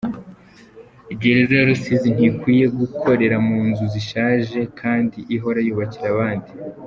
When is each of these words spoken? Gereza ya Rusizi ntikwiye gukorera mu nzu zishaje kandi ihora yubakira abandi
Gereza 1.21 1.53
ya 1.57 1.67
Rusizi 1.69 2.07
ntikwiye 2.15 2.65
gukorera 2.79 3.35
mu 3.47 3.59
nzu 3.69 3.85
zishaje 3.93 4.59
kandi 4.79 5.17
ihora 5.35 5.59
yubakira 5.63 6.07
abandi 6.15 6.51